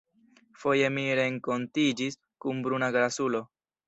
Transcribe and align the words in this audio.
Foje 0.61 0.87
mi 0.95 1.03
renkontiĝis 1.19 2.17
kun 2.47 2.65
bruna 2.69 2.89
grasulo. 2.97 3.43